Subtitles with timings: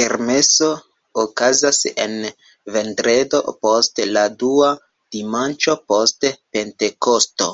[0.00, 0.66] Kermeso
[1.22, 2.12] okazas en
[2.74, 4.68] vendredo post la dua
[5.18, 7.50] dimanĉo post Pentekosto.